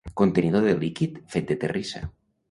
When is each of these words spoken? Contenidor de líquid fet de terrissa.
Contenidor 0.19 0.63
de 0.67 0.71
líquid 0.83 1.19
fet 1.33 1.51
de 1.51 1.57
terrissa. 1.65 2.01